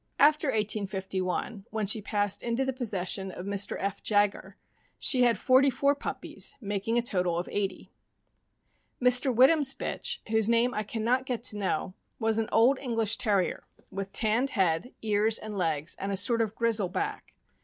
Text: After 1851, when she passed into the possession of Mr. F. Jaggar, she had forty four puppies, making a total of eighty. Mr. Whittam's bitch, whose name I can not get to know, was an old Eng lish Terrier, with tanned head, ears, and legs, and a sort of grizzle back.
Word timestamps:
After 0.17 0.47
1851, 0.47 1.67
when 1.69 1.85
she 1.85 2.01
passed 2.01 2.41
into 2.41 2.65
the 2.65 2.73
possession 2.73 3.29
of 3.29 3.45
Mr. 3.45 3.77
F. 3.79 4.01
Jaggar, 4.01 4.55
she 4.97 5.21
had 5.21 5.37
forty 5.37 5.69
four 5.69 5.93
puppies, 5.93 6.55
making 6.59 6.97
a 6.97 7.03
total 7.03 7.37
of 7.37 7.47
eighty. 7.51 7.91
Mr. 8.99 9.31
Whittam's 9.31 9.75
bitch, 9.75 10.17
whose 10.29 10.49
name 10.49 10.73
I 10.73 10.81
can 10.81 11.03
not 11.03 11.27
get 11.27 11.43
to 11.43 11.57
know, 11.59 11.93
was 12.17 12.39
an 12.39 12.49
old 12.51 12.79
Eng 12.79 12.95
lish 12.95 13.15
Terrier, 13.17 13.63
with 13.91 14.11
tanned 14.11 14.49
head, 14.49 14.91
ears, 15.03 15.37
and 15.37 15.55
legs, 15.55 15.95
and 15.99 16.11
a 16.11 16.17
sort 16.17 16.41
of 16.41 16.55
grizzle 16.55 16.89
back. 16.89 17.35